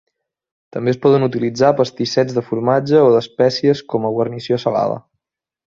També 0.77 0.93
es 0.93 0.97
poden 1.03 1.25
utilitzar 1.25 1.69
pastissets 1.81 2.39
de 2.39 2.45
formatge 2.49 3.05
o 3.11 3.15
d'espècies 3.17 3.87
com 3.95 4.09
a 4.09 4.13
guarnició 4.19 4.63
salada. 4.65 5.03